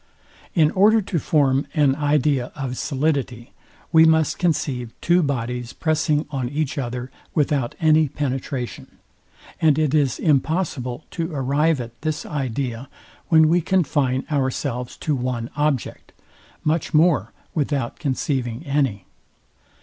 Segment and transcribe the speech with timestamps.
[0.55, 3.53] In order to form an idea of solidity,
[3.91, 8.97] we must conceive two bodies pressing on each other without any penetration;
[9.61, 12.89] and it is impossible to arrive at this idea,
[13.27, 16.13] when we confine ourselves to one object,
[16.63, 19.05] much more without conceiving any.